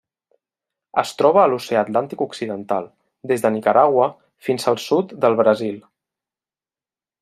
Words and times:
Es 1.01 1.11
troba 1.19 1.41
a 1.41 1.49
l'Oceà 1.51 1.83
Atlàntic 1.87 2.25
occidental: 2.27 2.89
des 3.33 3.45
de 3.45 3.53
Nicaragua 3.59 4.11
fins 4.49 4.69
al 4.73 4.83
sud 4.89 5.17
del 5.27 5.43
Brasil. 5.45 5.81